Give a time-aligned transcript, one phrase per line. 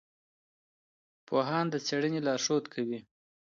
[1.27, 2.99] پوهان د څېړنې لارښود کوي.